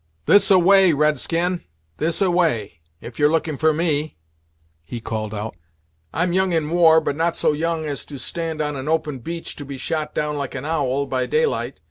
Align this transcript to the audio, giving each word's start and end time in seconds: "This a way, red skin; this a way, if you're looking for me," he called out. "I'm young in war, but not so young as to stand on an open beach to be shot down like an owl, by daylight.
"This 0.25 0.49
a 0.49 0.57
way, 0.57 0.93
red 0.93 1.19
skin; 1.19 1.63
this 1.97 2.23
a 2.23 2.31
way, 2.31 2.79
if 3.01 3.19
you're 3.19 3.29
looking 3.29 3.55
for 3.55 3.71
me," 3.71 4.17
he 4.81 4.99
called 4.99 5.31
out. 5.31 5.55
"I'm 6.11 6.33
young 6.33 6.53
in 6.53 6.71
war, 6.71 6.99
but 6.99 7.15
not 7.15 7.35
so 7.35 7.51
young 7.51 7.85
as 7.85 8.03
to 8.05 8.17
stand 8.17 8.61
on 8.63 8.75
an 8.75 8.87
open 8.87 9.19
beach 9.19 9.55
to 9.57 9.63
be 9.63 9.77
shot 9.77 10.15
down 10.15 10.37
like 10.39 10.55
an 10.55 10.65
owl, 10.65 11.05
by 11.05 11.27
daylight. 11.27 11.79